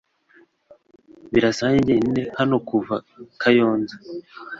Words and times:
Birasa 1.33 1.63
nkanjye 1.69 1.83
jyenyine 1.89 2.21
hano 2.37 2.55
kuva 2.67 2.95
Kayonza. 3.41 3.95